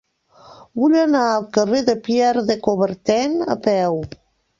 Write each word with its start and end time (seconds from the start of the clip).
Vull 0.79 0.95
anar 1.01 1.25
al 1.33 1.45
carrer 1.57 1.81
de 1.89 1.95
Pierre 2.07 2.43
de 2.47 2.55
Coubertin 2.69 3.37
a 3.57 3.59
peu. 3.69 4.01